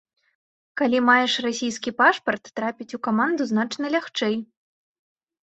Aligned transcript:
Калі 0.79 1.01
маеш 1.09 1.33
расійскі 1.45 1.93
пашпарт, 1.99 2.43
трапіць 2.57 2.89
у 2.99 3.01
каманду 3.09 3.49
значна 3.53 3.85
лягчэй. 3.99 4.35